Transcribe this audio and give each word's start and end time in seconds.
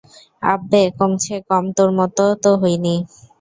আব্বে, 0.43 0.81
কমছে 0.97 1.35
কম 1.49 1.65
তোর 1.77 1.89
মতো 1.99 2.23
তো 2.43 2.51
হই 2.61 2.75
নি! 2.83 2.95